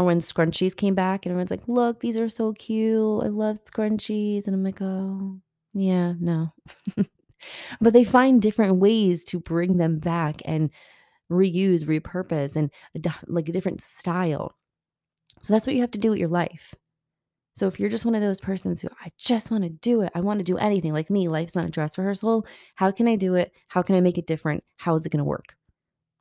Or 0.00 0.04
when 0.04 0.20
scrunchies 0.20 0.74
came 0.74 0.94
back 0.94 1.26
and 1.26 1.30
everyone's 1.30 1.50
like, 1.50 1.68
look, 1.68 2.00
these 2.00 2.16
are 2.16 2.30
so 2.30 2.54
cute. 2.54 3.22
I 3.22 3.26
love 3.26 3.62
scrunchies. 3.66 4.46
And 4.46 4.54
I'm 4.54 4.64
like, 4.64 4.80
oh, 4.80 5.38
yeah, 5.74 6.14
no. 6.18 6.54
but 7.82 7.92
they 7.92 8.04
find 8.04 8.40
different 8.40 8.76
ways 8.76 9.24
to 9.24 9.38
bring 9.38 9.76
them 9.76 9.98
back 9.98 10.40
and 10.46 10.70
reuse, 11.30 11.84
repurpose, 11.84 12.56
and 12.56 12.70
like 13.26 13.50
a 13.50 13.52
different 13.52 13.82
style. 13.82 14.54
So 15.42 15.52
that's 15.52 15.66
what 15.66 15.74
you 15.76 15.82
have 15.82 15.90
to 15.90 15.98
do 15.98 16.08
with 16.08 16.18
your 16.18 16.30
life. 16.30 16.74
So 17.54 17.66
if 17.66 17.78
you're 17.78 17.90
just 17.90 18.06
one 18.06 18.14
of 18.14 18.22
those 18.22 18.40
persons 18.40 18.80
who 18.80 18.88
I 19.04 19.12
just 19.18 19.50
want 19.50 19.64
to 19.64 19.68
do 19.68 20.00
it, 20.00 20.12
I 20.14 20.22
want 20.22 20.40
to 20.40 20.44
do 20.44 20.56
anything 20.56 20.94
like 20.94 21.10
me, 21.10 21.28
life's 21.28 21.54
not 21.54 21.66
a 21.66 21.70
dress 21.70 21.98
rehearsal. 21.98 22.46
How 22.74 22.90
can 22.90 23.06
I 23.06 23.16
do 23.16 23.34
it? 23.34 23.52
How 23.68 23.82
can 23.82 23.96
I 23.96 24.00
make 24.00 24.16
it 24.16 24.26
different? 24.26 24.64
How 24.78 24.94
is 24.94 25.04
it 25.04 25.10
going 25.10 25.18
to 25.18 25.24
work? 25.24 25.56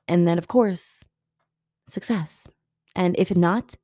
And 0.09 0.27
then, 0.27 0.37
of 0.37 0.49
course, 0.49 1.05
success. 1.87 2.49
And 2.95 3.15
if 3.17 3.35
not, 3.35 3.75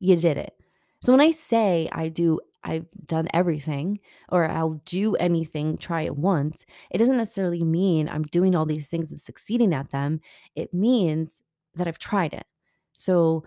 you 0.00 0.16
did 0.16 0.36
it. 0.36 0.54
So 1.02 1.12
when 1.12 1.20
I 1.20 1.30
say 1.32 1.88
I 1.92 2.08
do, 2.08 2.40
I've 2.62 2.86
done 3.06 3.28
everything 3.34 4.00
or 4.30 4.48
I'll 4.48 4.80
do 4.86 5.16
anything, 5.16 5.76
try 5.76 6.02
it 6.02 6.16
once, 6.16 6.64
it 6.90 6.98
doesn't 6.98 7.18
necessarily 7.18 7.62
mean 7.62 8.08
I'm 8.08 8.22
doing 8.24 8.54
all 8.54 8.64
these 8.66 8.86
things 8.86 9.10
and 9.10 9.20
succeeding 9.20 9.74
at 9.74 9.90
them. 9.90 10.20
It 10.56 10.72
means 10.72 11.42
that 11.74 11.86
I've 11.88 11.98
tried 11.98 12.32
it. 12.32 12.46
So 12.94 13.44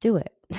do 0.00 0.16
it. 0.16 0.32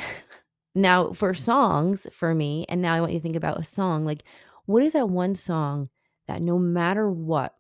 now, 0.76 1.12
for 1.12 1.34
songs, 1.34 2.08
for 2.12 2.34
me, 2.36 2.66
and 2.70 2.82
now 2.82 2.94
I 2.94 3.02
want 3.02 3.14
you 3.14 3.20
to 3.20 3.24
think 3.24 3.36
about 3.36 3.60
a 3.60 3.64
song 3.64 4.06
like, 4.06 4.24
what 4.66 4.84
is 4.84 4.94
that 4.94 5.10
one 5.10 5.36
song 5.36 5.90
that 6.28 6.42
no 6.42 6.60
matter 6.60 7.10
what, 7.10 7.54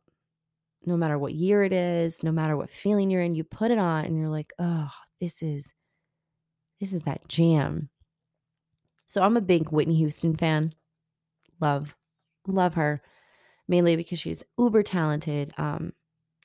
no 0.86 0.98
matter 0.98 1.18
what 1.18 1.34
year 1.34 1.64
it 1.64 1.74
is, 1.74 2.22
no 2.24 2.32
matter 2.32 2.56
what 2.58 2.70
feeling 2.70 3.10
you're 3.10 3.22
in, 3.22 3.36
you 3.36 3.44
put 3.44 3.72
it 3.72 3.78
on 3.78 4.06
and 4.06 4.18
you're 4.18 4.30
like, 4.30 4.54
"Oh, 4.60 4.90
this 5.20 5.42
is 5.42 5.74
this 6.80 6.94
is 6.94 7.04
that 7.04 7.28
jam." 7.28 7.90
So 9.08 9.24
I'm 9.24 9.38
a 9.38 9.42
big 9.42 9.72
Whitney 9.72 9.96
Houston 9.96 10.36
fan. 10.36 10.74
Love, 11.60 11.96
love 12.46 12.76
her, 12.76 13.02
mainly 13.68 13.96
because 13.96 14.20
she's 14.20 14.44
uber 14.60 14.84
talented. 14.84 15.54
Um, 15.58 15.94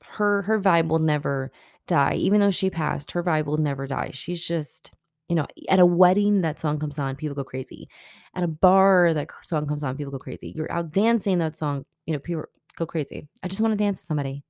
her 0.07 0.43
her 0.43 0.61
vibe 0.61 0.89
will 0.89 0.99
never 0.99 1.51
die. 1.87 2.15
Even 2.15 2.41
though 2.41 2.51
she 2.51 2.71
passed, 2.71 3.11
her 3.13 3.23
vibe 3.23 3.47
will 3.47 3.59
never 3.59 3.87
die. 3.87 4.11
She's 4.13 4.45
just, 4.45 4.93
you 5.29 5.37
know, 5.37 5.47
at 5.69 5.81
a 5.81 5.87
wedding, 5.87 6.43
that 6.43 6.61
song 6.61 6.79
comes 6.79 6.99
on, 6.99 7.17
people 7.17 7.35
go 7.35 7.45
crazy. 7.45 7.89
At 8.35 8.45
a 8.45 8.49
bar, 8.49 9.13
that 9.15 9.31
song 9.43 9.67
comes 9.67 9.83
on, 9.83 9.97
people 9.97 10.13
go 10.13 10.19
crazy. 10.19 10.53
You're 10.57 10.71
out 10.73 10.93
dancing 10.93 11.39
that 11.39 11.57
song, 11.57 11.85
you 12.07 12.13
know, 12.13 12.21
people 12.21 12.45
go 12.77 12.87
crazy. 12.87 13.29
I 13.43 13.49
just 13.49 13.61
want 13.61 13.73
to 13.73 13.77
dance 13.77 14.01
with 14.01 14.07
somebody. 14.07 14.45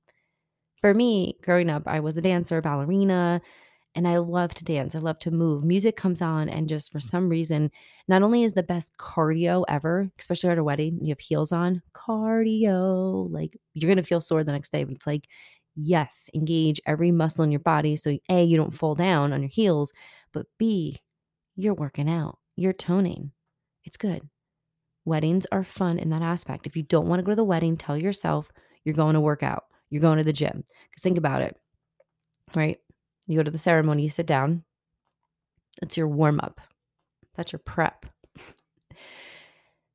For 0.81 0.93
me, 0.93 1.37
growing 1.41 1.69
up, 1.69 1.83
I 1.87 2.01
was 2.01 2.17
a 2.17 2.21
dancer, 2.21 2.61
ballerina, 2.61 3.41
and 3.95 4.07
I 4.07 4.17
love 4.17 4.53
to 4.55 4.63
dance. 4.63 4.95
I 4.95 4.99
love 4.99 5.19
to 5.19 5.31
move. 5.31 5.63
Music 5.63 5.95
comes 5.95 6.21
on, 6.21 6.49
and 6.49 6.67
just 6.69 6.91
for 6.91 6.99
some 6.99 7.29
reason, 7.29 7.71
not 8.07 8.23
only 8.23 8.43
is 8.43 8.53
the 8.53 8.63
best 8.63 8.97
cardio 8.97 9.63
ever, 9.67 10.09
especially 10.19 10.49
at 10.49 10.57
a 10.57 10.63
wedding, 10.63 10.99
you 11.01 11.09
have 11.09 11.19
heels 11.19 11.51
on, 11.51 11.81
cardio, 11.93 13.29
like 13.31 13.57
you're 13.73 13.89
gonna 13.89 14.03
feel 14.03 14.21
sore 14.21 14.43
the 14.43 14.51
next 14.51 14.71
day, 14.71 14.83
but 14.83 14.95
it's 14.95 15.07
like, 15.07 15.27
yes, 15.75 16.29
engage 16.33 16.81
every 16.85 17.11
muscle 17.11 17.43
in 17.43 17.51
your 17.51 17.59
body. 17.59 17.95
So, 17.95 18.17
A, 18.29 18.43
you 18.43 18.57
don't 18.57 18.73
fall 18.73 18.95
down 18.95 19.33
on 19.33 19.41
your 19.41 19.49
heels, 19.49 19.93
but 20.33 20.45
B, 20.57 20.99
you're 21.55 21.73
working 21.73 22.09
out, 22.09 22.39
you're 22.55 22.73
toning. 22.73 23.31
It's 23.85 23.97
good. 23.97 24.27
Weddings 25.05 25.45
are 25.51 25.63
fun 25.63 25.99
in 25.99 26.09
that 26.11 26.21
aspect. 26.21 26.65
If 26.65 26.77
you 26.77 26.83
don't 26.83 27.07
want 27.07 27.19
to 27.19 27.23
go 27.23 27.31
to 27.31 27.35
the 27.35 27.43
wedding, 27.43 27.75
tell 27.77 27.97
yourself 27.97 28.51
you're 28.85 28.95
going 28.95 29.15
to 29.15 29.21
work 29.21 29.43
out, 29.43 29.65
you're 29.89 30.01
going 30.01 30.17
to 30.17 30.23
the 30.23 30.33
gym. 30.33 30.63
Because 30.89 31.03
think 31.03 31.17
about 31.17 31.41
it, 31.41 31.57
right? 32.55 32.77
You 33.27 33.37
go 33.37 33.43
to 33.43 33.51
the 33.51 33.57
ceremony, 33.57 34.03
you 34.03 34.09
sit 34.09 34.27
down. 34.27 34.63
That's 35.81 35.97
your 35.97 36.07
warm 36.07 36.39
up. 36.41 36.61
That's 37.35 37.51
your 37.51 37.59
prep. 37.59 38.05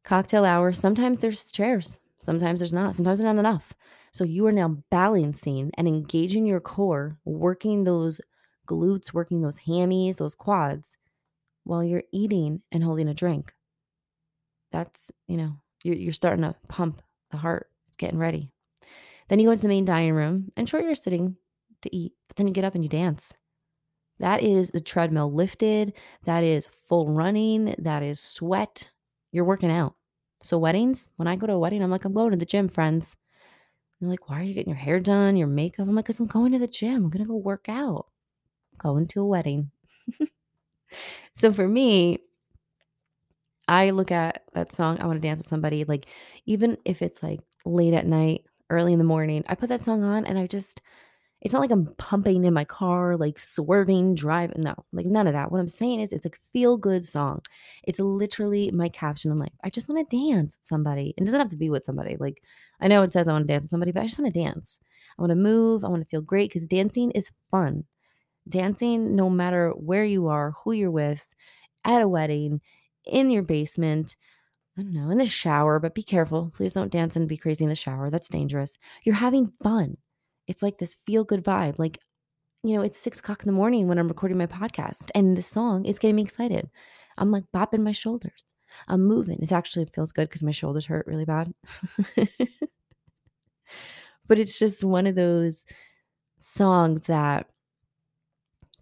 Cocktail 0.05 0.45
hour, 0.45 0.73
sometimes 0.73 1.19
there's 1.19 1.53
chairs, 1.53 1.99
sometimes 2.23 2.61
there's 2.61 2.73
not, 2.73 2.95
sometimes 2.95 3.19
there's 3.19 3.35
not 3.35 3.39
enough. 3.39 3.75
So 4.13 4.25
you 4.25 4.47
are 4.47 4.53
now 4.53 4.79
balancing 4.91 5.71
and 5.75 5.87
engaging 5.87 6.47
your 6.47 6.61
core, 6.61 7.19
working 7.27 7.83
those 7.83 8.21
glutes, 8.67 9.13
working 9.13 9.43
those 9.43 9.59
hammies, 9.59 10.17
those 10.17 10.35
quads 10.35 10.97
while 11.65 11.85
you're 11.85 12.05
eating 12.11 12.63
and 12.73 12.83
holding 12.83 13.09
a 13.09 13.15
drink. 13.15 13.53
That's, 14.73 15.13
you 15.27 15.37
know, 15.37 15.53
you're, 15.85 15.97
you're 15.97 16.13
starting 16.13 16.45
to 16.45 16.55
pump 16.69 17.03
the 17.31 17.37
heart. 17.37 17.69
It's 17.87 17.97
getting 17.97 18.19
ready. 18.19 18.51
Then 19.29 19.39
you 19.39 19.47
go 19.47 19.53
into 19.53 19.63
the 19.63 19.69
main 19.69 19.85
dining 19.85 20.15
room, 20.15 20.51
and 20.57 20.67
sure, 20.67 20.81
you're 20.81 20.95
sitting 20.95 21.37
to 21.83 21.95
eat, 21.95 22.13
but 22.29 22.37
then 22.37 22.47
you 22.47 22.53
get 22.53 22.65
up 22.65 22.75
and 22.75 22.85
you 22.85 22.89
dance. 22.89 23.35
That 24.21 24.43
is 24.43 24.71
the 24.71 24.81
treadmill 24.81 25.33
lifted. 25.33 25.93
That 26.25 26.43
is 26.43 26.69
full 26.89 27.13
running. 27.13 27.75
That 27.79 28.03
is 28.03 28.21
sweat. 28.21 28.91
You're 29.33 29.45
working 29.45 29.71
out. 29.71 29.95
So, 30.43 30.59
weddings, 30.59 31.09
when 31.17 31.29
I 31.29 31.37
go 31.37 31.47
to 31.47 31.55
a 31.55 31.59
wedding, 31.59 31.83
I'm 31.83 31.91
like, 31.91 32.05
I'm 32.05 32.15
going 32.15 32.31
to 32.31 32.37
the 32.37 32.45
gym, 32.45 32.69
friends. 32.69 33.17
They're 34.01 34.09
like, 34.09 34.29
why 34.29 34.41
are 34.41 34.45
you 34.45 34.55
getting 34.55 34.71
your 34.71 34.79
hair 34.79 35.01
done, 35.01 35.37
your 35.37 35.49
makeup? 35.49 35.89
I'm 35.89 35.95
like, 35.95 36.05
because 36.05 36.21
I'm 36.21 36.27
going 36.27 36.53
to 36.53 36.59
the 36.59 36.69
gym. 36.69 37.05
I'm 37.05 37.11
going 37.11 37.25
to 37.25 37.29
go 37.29 37.37
work 37.37 37.69
out. 37.69 38.07
I'm 38.73 38.79
going 38.79 39.07
to 39.09 39.21
a 39.21 39.27
wedding. 39.27 39.71
so, 41.35 41.53
for 41.53 41.67
me, 41.67 42.19
I 43.67 43.91
look 43.91 44.11
at 44.11 44.45
that 44.55 44.73
song, 44.73 44.99
I 44.99 45.07
want 45.07 45.21
to 45.21 45.27
dance 45.27 45.39
with 45.39 45.49
somebody. 45.49 45.85
Like, 45.85 46.07
even 46.47 46.79
if 46.85 47.03
it's 47.03 47.23
like 47.23 47.41
late 47.65 47.95
at 47.95 48.07
night, 48.07 48.45
early 48.71 48.93
in 48.93 48.99
the 48.99 49.05
morning, 49.05 49.45
I 49.49 49.55
put 49.55 49.69
that 49.69 49.83
song 49.83 50.05
on 50.05 50.25
and 50.25 50.39
I 50.39 50.47
just, 50.47 50.81
it's 51.40 51.54
not 51.54 51.61
like 51.61 51.71
I'm 51.71 51.87
pumping 51.99 52.45
in 52.45 52.52
my 52.52 52.64
car, 52.64 53.16
like 53.16 53.38
swerving, 53.38 54.14
driving. 54.16 54.62
No, 54.62 54.75
like 54.92 55.07
none 55.07 55.26
of 55.26 55.35
that. 55.35 55.52
What 55.52 55.61
I'm 55.61 55.68
saying 55.68 56.00
is 56.00 56.12
it's 56.12 56.26
a 56.26 56.30
feel 56.52 56.76
good 56.76 57.04
song. 57.04 57.42
It's 57.85 58.00
literally 58.00 58.71
my 58.73 58.88
caption 58.88 59.30
in 59.30 59.37
life. 59.37 59.52
I 59.62 59.71
just 59.71 59.88
want 59.88 60.09
to 60.09 60.16
dance 60.16 60.59
with 60.59 60.66
somebody. 60.66 61.14
It 61.16 61.25
doesn't 61.25 61.38
have 61.38 61.50
to 61.50 61.57
be 61.57 61.71
with 61.71 61.85
somebody. 61.85 62.16
Like 62.18 62.42
I 62.80 62.88
know 62.88 63.02
it 63.02 63.12
says 63.12 63.28
I 63.28 63.33
want 63.33 63.47
to 63.47 63.52
dance 63.52 63.64
with 63.64 63.71
somebody, 63.71 63.92
but 63.92 64.02
I 64.02 64.07
just 64.07 64.18
want 64.18 64.35
to 64.35 64.40
dance. 64.40 64.80
I 65.16 65.23
want 65.23 65.30
to 65.30 65.37
move. 65.37 65.85
I 65.85 65.88
want 65.88 66.02
to 66.02 66.09
feel 66.09 66.21
great 66.21 66.50
because 66.50 66.66
dancing 66.66 67.12
is 67.12 67.30
fun. 67.50 67.85
Dancing, 68.49 69.14
no 69.14 69.30
matter 69.30 69.71
where 69.71 70.04
you 70.04 70.28
are, 70.28 70.54
who 70.64 70.73
you're 70.73 70.90
with, 70.90 71.28
at 71.85 72.02
a 72.02 72.09
wedding, 72.09 72.61
in 73.04 73.30
your 73.30 73.42
basement, 73.42 74.16
I 74.76 74.83
don't 74.83 74.95
know, 74.95 75.11
in 75.11 75.18
the 75.18 75.26
shower, 75.26 75.78
but 75.78 75.95
be 75.95 76.02
careful. 76.02 76.52
Please 76.54 76.73
don't 76.73 76.92
dance 76.92 77.16
and 77.16 77.28
be 77.28 77.37
crazy 77.37 77.64
in 77.64 77.71
the 77.71 77.75
shower. 77.75 78.11
That's 78.11 78.28
dangerous. 78.28 78.78
You're 79.04 79.16
having 79.16 79.52
fun. 79.62 79.97
It's 80.49 80.62
like 80.62 80.78
this 80.78 80.97
feel 81.07 81.23
good 81.23 81.45
vibe. 81.45 81.78
Like, 81.78 82.00
you 82.64 82.75
know, 82.75 82.83
it's 82.83 82.99
six 82.99 83.21
o'clock 83.21 83.43
in 83.43 83.47
the 83.47 83.52
morning 83.52 83.87
when 83.87 83.99
I'm 83.99 84.09
recording 84.09 84.38
my 84.38 84.47
podcast, 84.47 85.11
and 85.14 85.37
the 85.37 85.43
song 85.43 85.85
is 85.85 86.00
getting 86.00 86.17
me 86.17 86.23
excited. 86.23 86.69
I'm 87.17 87.31
like 87.31 87.45
bopping 87.55 87.83
my 87.83 87.93
shoulders. 87.93 88.45
I'm 88.88 89.05
moving. 89.05 89.38
It 89.40 89.52
actually 89.52 89.87
feels 89.87 90.12
good 90.12 90.28
because 90.28 90.43
my 90.43 90.50
shoulders 90.50 90.87
hurt 90.87 91.07
really 91.07 91.25
bad. 91.25 91.52
but 94.26 94.38
it's 94.38 94.59
just 94.59 94.85
one 94.85 95.07
of 95.07 95.14
those 95.14 95.64
songs 96.38 97.02
that 97.07 97.47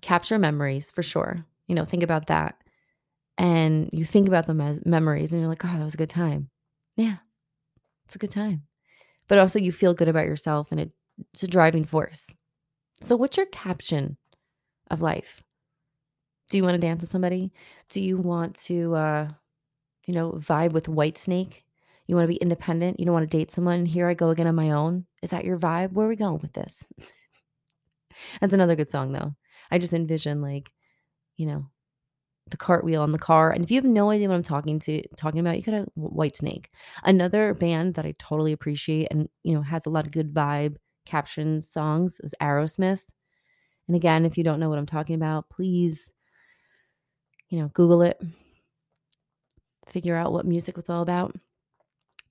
capture 0.00 0.38
memories 0.38 0.90
for 0.90 1.02
sure. 1.02 1.44
You 1.66 1.75
know, 1.75 1.85
think 1.85 2.02
about 2.02 2.26
that. 2.28 2.56
And 3.38 3.90
you 3.92 4.04
think 4.04 4.28
about 4.28 4.46
them 4.46 4.61
as 4.61 4.85
memories 4.87 5.32
and 5.32 5.40
you're 5.40 5.49
like, 5.49 5.64
oh, 5.64 5.68
that 5.68 5.85
was 5.85 5.94
a 5.94 5.99
good 5.99 6.11
time. 6.11 6.49
Yeah, 6.96 7.16
it's 8.06 8.16
a 8.16 8.18
good 8.18 8.30
time. 8.30 8.62
But 9.28 9.38
also, 9.38 9.58
you 9.58 9.73
feel 9.73 9.94
good 9.94 10.08
about 10.08 10.26
yourself 10.26 10.70
and 10.70 10.80
it 10.80 10.90
it's 11.32 11.42
a 11.42 11.49
driving 11.49 11.85
force. 11.85 12.23
So, 13.02 13.16
what's 13.16 13.37
your 13.37 13.46
caption 13.46 14.16
of 14.90 15.02
life? 15.02 15.42
Do 16.49 16.56
you 16.56 16.62
want 16.62 16.75
to 16.75 16.80
dance 16.80 17.02
with 17.02 17.11
somebody? 17.11 17.52
Do 17.90 18.00
you 18.00 18.16
want 18.16 18.56
to, 18.66 18.94
uh, 18.94 19.28
you 20.06 20.14
know, 20.14 20.32
vibe 20.32 20.73
with 20.73 20.87
Whitesnake? 20.87 21.62
You 22.06 22.14
want 22.14 22.25
to 22.25 22.32
be 22.32 22.37
independent? 22.37 23.00
You 23.00 23.06
don't 23.06 23.14
want 23.14 23.28
to 23.28 23.37
date 23.37 23.50
someone? 23.50 23.85
Here 23.85 24.08
I 24.08 24.14
go 24.14 24.30
again 24.30 24.46
on 24.46 24.54
my 24.54 24.70
own. 24.70 25.06
Is 25.23 25.30
that 25.30 25.44
your 25.44 25.58
vibe? 25.58 25.92
Where 25.92 26.06
are 26.06 26.08
we 26.08 26.16
going 26.16 26.38
with 26.38 26.52
this? 26.52 26.87
That's 28.40 28.54
another 28.54 28.76
good 28.76 28.88
song, 28.88 29.12
though. 29.12 29.35
I 29.70 29.78
just 29.78 29.92
envision 29.92 30.40
like, 30.40 30.70
you 31.37 31.46
know, 31.46 31.66
the 32.49 32.56
cartwheel 32.56 33.02
on 33.02 33.11
the 33.11 33.18
car. 33.18 33.50
And 33.50 33.64
if 33.64 33.70
you 33.70 33.76
have 33.76 33.85
no 33.85 34.11
idea 34.11 34.28
what 34.28 34.37
I'm 34.37 34.42
talking 34.42 34.78
to 34.80 35.02
talking 35.16 35.40
about, 35.40 35.56
you 35.56 35.64
could 35.64 35.75
have 35.75 35.88
Whitesnake. 35.99 36.66
Another 37.02 37.54
band 37.54 37.94
that 37.94 38.06
I 38.06 38.14
totally 38.18 38.52
appreciate 38.52 39.08
and 39.11 39.28
you 39.42 39.54
know 39.54 39.62
has 39.62 39.87
a 39.87 39.90
lot 39.90 40.06
of 40.06 40.12
good 40.12 40.32
vibe 40.32 40.76
caption 41.06 41.62
songs 41.62 42.20
is 42.20 42.34
Aerosmith. 42.40 43.02
And 43.88 43.96
again, 43.96 44.26
if 44.26 44.36
you 44.36 44.44
don't 44.44 44.60
know 44.60 44.68
what 44.68 44.78
I'm 44.78 44.86
talking 44.86 45.14
about, 45.14 45.48
please, 45.48 46.12
you 47.48 47.58
know, 47.58 47.68
Google 47.68 48.02
it, 48.02 48.20
figure 49.86 50.16
out 50.16 50.32
what 50.32 50.44
music 50.46 50.76
was 50.76 50.90
all 50.90 51.02
about. 51.02 51.34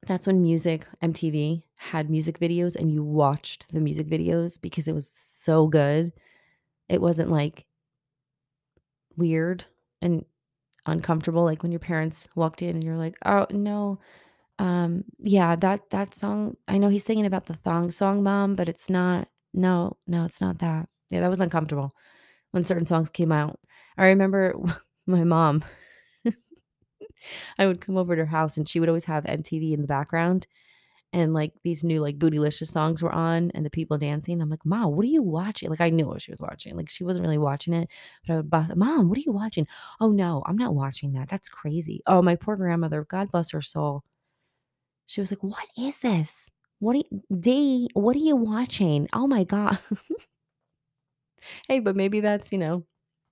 That's 0.06 0.28
when 0.28 0.42
music, 0.44 0.86
MTV, 1.02 1.64
had 1.78 2.10
music 2.10 2.40
videos 2.40 2.76
and 2.76 2.92
you 2.92 3.04
watched 3.04 3.74
the 3.74 3.80
music 3.80 4.08
videos 4.08 4.60
because 4.62 4.88
it 4.88 4.94
was 4.94 5.12
so 5.16 5.68
good. 5.68 6.12
It 6.90 7.02
wasn't 7.02 7.32
like 7.32 7.66
weird 9.18 9.66
and 10.02 10.26
uncomfortable 10.86 11.44
like 11.44 11.64
when 11.64 11.72
your 11.72 11.80
parents 11.80 12.28
walked 12.36 12.62
in 12.62 12.72
and 12.72 12.84
you're 12.84 12.98
like, 12.98 13.18
"Oh, 13.26 13.48
no, 13.50 14.00
um, 14.60 15.04
yeah, 15.20 15.56
that 15.58 15.90
that 15.92 16.16
song, 16.16 16.56
I 16.68 16.78
know 16.78 16.90
he's 16.90 17.04
singing 17.06 17.26
about 17.26 17.46
the 17.46 17.56
thong 17.56 17.92
song, 17.92 18.24
mom, 18.24 18.56
but 18.56 18.70
it's 18.70 18.90
not 18.90 19.28
no, 19.54 19.98
no, 20.08 20.26
it's 20.26 20.42
not 20.42 20.60
that. 20.60 20.90
Yeah, 21.10 21.22
that 21.22 21.30
was 21.30 21.40
uncomfortable 21.42 21.94
when 22.52 22.66
certain 22.66 22.86
songs 22.88 23.10
came 23.12 23.32
out. 23.32 23.60
I 23.98 24.08
remember 24.08 24.56
my 25.08 25.24
mom, 25.26 25.64
I 27.58 27.68
would 27.68 27.82
come 27.82 27.98
over 27.98 28.16
to 28.16 28.22
her 28.24 28.26
house 28.26 28.58
and 28.58 28.68
she 28.68 28.80
would 28.80 28.90
always 28.90 29.06
have 29.06 29.26
MTV 29.26 29.74
in 29.74 29.82
the 29.82 29.88
background 29.88 30.48
and 31.14 31.34
like 31.34 31.54
these 31.64 31.84
new 31.84 32.02
like 32.02 32.20
bootylicious 32.20 32.68
songs 32.70 33.04
were 33.04 33.12
on 33.14 33.52
and 33.56 33.66
the 33.66 33.70
people 33.72 33.98
dancing. 33.98 34.42
I'm 34.42 34.50
like, 34.50 34.66
Mom, 34.66 34.96
what 34.96 35.06
are 35.06 35.10
you 35.10 35.24
watching? 35.24 35.70
Like 35.70 35.82
I 35.82 35.90
knew 35.92 36.08
what 36.08 36.22
she 36.24 36.32
was 36.32 36.42
watching. 36.42 36.76
Like 36.78 36.90
she 36.90 37.04
wasn't 37.06 37.24
really 37.26 37.38
watching 37.40 37.74
it, 37.74 37.90
but 38.28 38.34
I 38.34 38.38
would 38.38 38.50
buy, 38.50 38.68
Mom, 38.76 39.10
what 39.10 39.18
are 39.20 39.24
you 39.26 39.34
watching? 39.34 39.68
Oh 40.02 40.12
no, 40.12 40.44
I'm 40.46 40.58
not 40.58 40.76
watching 40.76 41.14
that. 41.14 41.30
That's 41.30 41.50
crazy. 41.50 42.02
Oh, 42.08 42.22
my 42.22 42.36
poor 42.36 42.56
grandmother, 42.58 43.06
God 43.10 43.32
bless 43.32 43.52
her 43.52 43.62
soul. 43.62 44.04
She 45.06 45.22
was 45.22 45.32
like, 45.32 45.44
"What 45.44 45.68
is 45.78 45.98
this? 46.00 46.50
What 46.80 46.96
are 46.96 47.00
you 47.00 47.24
D, 47.40 47.90
what 47.94 48.16
are 48.16 48.20
you 48.20 48.36
watching? 48.36 49.08
Oh 49.14 49.28
my 49.28 49.44
god." 49.44 49.80
Hey, 51.68 51.80
but 51.80 51.96
maybe 51.96 52.20
that's, 52.22 52.52
you 52.52 52.58
know, 52.58 52.86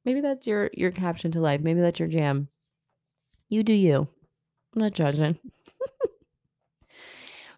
maybe 0.06 0.22
that's 0.22 0.48
your 0.48 0.70
your 0.74 0.92
caption 0.92 1.32
to 1.32 1.42
life. 1.42 1.62
Maybe 1.62 1.82
that's 1.82 2.00
your 2.00 2.10
jam. 2.10 2.50
You 3.50 3.64
do 3.64 3.74
you. 3.74 4.08
I'm 4.76 4.82
not 4.82 4.94
judging. 4.94 5.40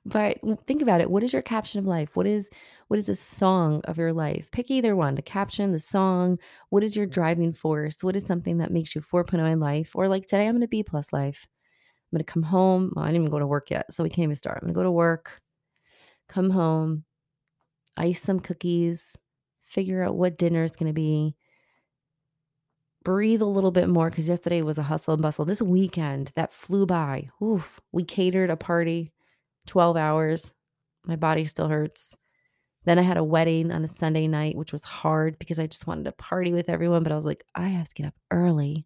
But 0.05 0.37
think 0.67 0.81
about 0.81 1.01
it. 1.01 1.09
What 1.09 1.23
is 1.23 1.33
your 1.33 1.41
caption 1.41 1.79
of 1.79 1.85
life? 1.87 2.15
What 2.15 2.27
is 2.27 2.49
what 2.87 2.99
is 2.99 3.09
a 3.09 3.15
song 3.15 3.81
of 3.85 3.97
your 3.97 4.13
life? 4.13 4.51
Pick 4.51 4.69
either 4.69 4.95
one, 4.95 5.15
the 5.15 5.21
caption, 5.23 5.71
the 5.71 5.79
song. 5.79 6.37
What 6.69 6.83
is 6.83 6.95
your 6.95 7.07
driving 7.07 7.53
force? 7.53 8.03
What 8.03 8.15
is 8.15 8.25
something 8.25 8.59
that 8.59 8.71
makes 8.71 8.93
you 8.93 9.01
4.0 9.01 9.51
in 9.51 9.59
life? 9.59 9.95
Or 9.95 10.07
like 10.07 10.27
today, 10.27 10.45
I'm 10.45 10.53
going 10.53 10.61
to 10.61 10.67
B 10.67 10.83
plus 10.83 11.11
life. 11.11 11.47
I'm 12.11 12.17
going 12.17 12.25
to 12.25 12.31
come 12.31 12.43
home. 12.43 12.93
Well, 12.95 13.03
I 13.05 13.09
didn't 13.09 13.23
even 13.23 13.31
go 13.31 13.39
to 13.39 13.47
work 13.47 13.69
yet, 13.71 13.91
so 13.91 14.03
we 14.03 14.09
can't 14.09 14.23
even 14.23 14.35
start. 14.35 14.59
I'm 14.61 14.67
going 14.67 14.73
to 14.73 14.79
go 14.79 14.83
to 14.83 14.91
work. 14.91 15.41
come 16.29 16.49
home, 16.49 17.03
ice 17.97 18.21
some 18.21 18.39
cookies, 18.39 19.15
figure 19.63 20.03
out 20.03 20.15
what 20.15 20.37
dinner 20.37 20.63
is 20.63 20.75
going 20.75 20.87
to 20.87 20.93
be, 20.93 21.35
breathe 23.03 23.41
a 23.41 23.45
little 23.45 23.71
bit 23.71 23.87
more 23.87 24.09
because 24.09 24.27
yesterday 24.27 24.61
was 24.61 24.77
a 24.77 24.83
hustle 24.83 25.13
and 25.13 25.21
bustle. 25.21 25.45
This 25.45 25.61
weekend 25.61 26.31
that 26.35 26.53
flew 26.53 26.85
by. 26.85 27.29
Oof, 27.41 27.79
we 27.91 28.03
catered 28.03 28.49
a 28.49 28.57
party, 28.57 29.13
12 29.67 29.95
hours. 29.95 30.53
My 31.05 31.15
body 31.15 31.45
still 31.45 31.69
hurts. 31.69 32.17
Then 32.85 32.99
I 32.99 33.03
had 33.03 33.17
a 33.17 33.23
wedding 33.23 33.71
on 33.71 33.83
a 33.83 33.87
Sunday 33.87 34.27
night, 34.27 34.55
which 34.55 34.73
was 34.73 34.83
hard 34.83 35.39
because 35.39 35.59
I 35.59 35.67
just 35.67 35.87
wanted 35.87 36.05
to 36.05 36.11
party 36.13 36.51
with 36.51 36.69
everyone, 36.69 37.03
but 37.03 37.11
I 37.11 37.15
was 37.15 37.25
like, 37.25 37.43
I 37.55 37.67
have 37.69 37.87
to 37.89 37.95
get 37.95 38.07
up 38.07 38.15
early. 38.31 38.85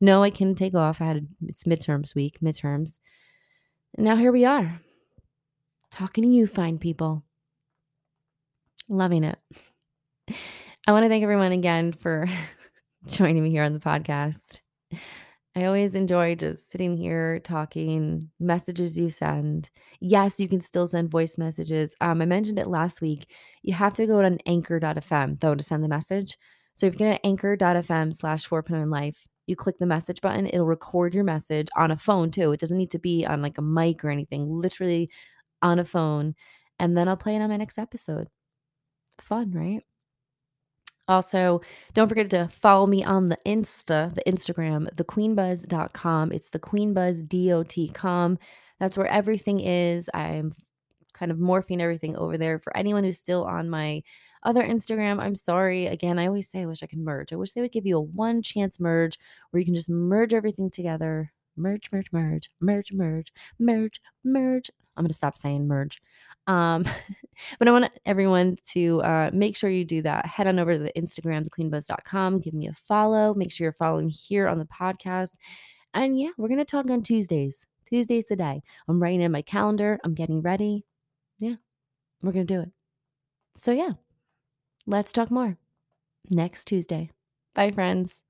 No, 0.00 0.22
I 0.22 0.30
can 0.30 0.54
take 0.54 0.74
off. 0.74 1.00
I 1.00 1.04
had 1.04 1.28
it's 1.46 1.64
midterms 1.64 2.14
week, 2.14 2.38
midterms. 2.40 2.98
And 3.96 4.04
now 4.04 4.16
here 4.16 4.32
we 4.32 4.44
are. 4.44 4.80
Talking 5.90 6.24
to 6.24 6.28
you 6.28 6.46
fine 6.46 6.78
people. 6.78 7.24
Loving 8.88 9.24
it. 9.24 9.38
I 10.86 10.92
want 10.92 11.04
to 11.04 11.08
thank 11.08 11.22
everyone 11.22 11.52
again 11.52 11.92
for 11.92 12.28
joining 13.06 13.42
me 13.42 13.50
here 13.50 13.64
on 13.64 13.72
the 13.72 13.80
podcast. 13.80 14.60
I 15.56 15.64
always 15.64 15.94
enjoy 15.94 16.34
just 16.34 16.70
sitting 16.70 16.98
here 16.98 17.40
talking, 17.40 18.30
messages 18.38 18.96
you 18.96 19.08
send. 19.08 19.70
Yes, 20.00 20.38
you 20.38 20.48
can 20.48 20.60
still 20.60 20.86
send 20.86 21.10
voice 21.10 21.38
messages. 21.38 21.96
Um, 22.02 22.20
I 22.20 22.26
mentioned 22.26 22.58
it 22.58 22.68
last 22.68 23.00
week. 23.00 23.32
You 23.62 23.72
have 23.72 23.94
to 23.94 24.06
go 24.06 24.20
to 24.20 24.38
anchor.fm 24.44 25.40
though 25.40 25.54
to 25.54 25.62
send 25.62 25.82
the 25.82 25.88
message. 25.88 26.36
So 26.74 26.86
if 26.86 26.92
you 26.92 26.98
go 26.98 27.10
to 27.10 27.26
anchor.fm 27.26 28.14
slash 28.14 28.46
4.0 28.46 28.90
life, 28.90 29.26
you 29.46 29.56
click 29.56 29.78
the 29.78 29.86
message 29.86 30.20
button, 30.20 30.46
it'll 30.46 30.66
record 30.66 31.14
your 31.14 31.24
message 31.24 31.68
on 31.76 31.90
a 31.90 31.96
phone 31.96 32.30
too. 32.30 32.52
It 32.52 32.60
doesn't 32.60 32.78
need 32.78 32.90
to 32.92 32.98
be 32.98 33.24
on 33.24 33.42
like 33.42 33.58
a 33.58 33.62
mic 33.62 34.04
or 34.04 34.10
anything, 34.10 34.48
literally 34.48 35.10
on 35.62 35.78
a 35.78 35.84
phone. 35.84 36.34
And 36.78 36.96
then 36.96 37.08
I'll 37.08 37.16
play 37.16 37.36
it 37.36 37.40
on 37.40 37.50
my 37.50 37.56
next 37.56 37.78
episode. 37.78 38.28
Fun, 39.18 39.52
right? 39.52 39.82
Also, 41.08 41.60
don't 41.94 42.08
forget 42.08 42.30
to 42.30 42.48
follow 42.48 42.86
me 42.86 43.04
on 43.04 43.28
the 43.28 43.38
Insta, 43.46 44.12
the 44.14 44.22
Instagram, 44.26 44.92
thequeenbuzz.com. 44.96 46.32
It's 46.32 46.48
the 46.48 46.58
queenbuzz.com. 46.58 48.38
That's 48.80 48.98
where 48.98 49.06
everything 49.06 49.60
is. 49.60 50.10
I'm 50.12 50.52
kind 51.14 51.30
of 51.30 51.38
morphing 51.38 51.80
everything 51.80 52.16
over 52.16 52.36
there. 52.36 52.58
For 52.58 52.76
anyone 52.76 53.04
who's 53.04 53.18
still 53.18 53.44
on 53.44 53.70
my 53.70 54.02
other 54.42 54.62
Instagram, 54.62 55.18
I'm 55.20 55.34
sorry. 55.34 55.86
Again, 55.86 56.18
I 56.18 56.26
always 56.26 56.48
say 56.48 56.62
I 56.62 56.66
wish 56.66 56.82
I 56.82 56.86
could 56.86 56.98
merge. 56.98 57.32
I 57.32 57.36
wish 57.36 57.52
they 57.52 57.60
would 57.60 57.72
give 57.72 57.86
you 57.86 57.96
a 57.96 58.00
one 58.00 58.42
chance 58.42 58.78
merge 58.78 59.18
where 59.50 59.58
you 59.58 59.64
can 59.64 59.74
just 59.74 59.90
merge 59.90 60.34
everything 60.34 60.70
together. 60.70 61.32
Merge, 61.56 61.90
merge, 61.92 62.12
merge, 62.12 62.50
merge, 62.60 62.92
merge, 62.92 63.32
merge, 63.58 64.00
merge. 64.24 64.70
I'm 64.96 65.04
going 65.04 65.08
to 65.08 65.14
stop 65.14 65.36
saying 65.36 65.66
merge. 65.66 66.00
Um, 66.46 66.84
but 67.58 67.68
I 67.68 67.70
want 67.70 67.90
everyone 68.04 68.56
to 68.72 69.02
uh, 69.02 69.30
make 69.32 69.56
sure 69.56 69.70
you 69.70 69.84
do 69.84 70.02
that. 70.02 70.26
Head 70.26 70.46
on 70.46 70.58
over 70.58 70.74
to 70.74 70.78
the 70.78 70.92
Instagram, 70.96 71.46
thequeenbuzz.com. 71.46 72.40
Give 72.40 72.54
me 72.54 72.68
a 72.68 72.72
follow. 72.72 73.34
Make 73.34 73.52
sure 73.52 73.64
you're 73.64 73.72
following 73.72 74.08
here 74.08 74.48
on 74.48 74.58
the 74.58 74.66
podcast. 74.66 75.34
And 75.94 76.18
yeah, 76.18 76.30
we're 76.36 76.48
going 76.48 76.58
to 76.58 76.64
talk 76.64 76.90
on 76.90 77.02
Tuesdays. 77.02 77.66
Tuesday's 77.88 78.26
the 78.26 78.36
day. 78.36 78.62
I'm 78.88 79.02
writing 79.02 79.22
in 79.22 79.32
my 79.32 79.42
calendar. 79.42 79.98
I'm 80.04 80.14
getting 80.14 80.42
ready. 80.42 80.84
Yeah, 81.38 81.54
we're 82.22 82.32
going 82.32 82.46
to 82.46 82.54
do 82.54 82.60
it. 82.60 82.70
So 83.56 83.72
yeah, 83.72 83.92
let's 84.86 85.12
talk 85.12 85.30
more 85.30 85.58
next 86.30 86.66
Tuesday. 86.66 87.10
Bye, 87.54 87.70
friends. 87.70 88.22